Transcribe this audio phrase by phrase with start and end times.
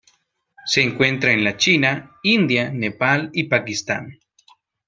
[0.65, 4.17] Se encuentra en la China, India, Nepal y Pakistán.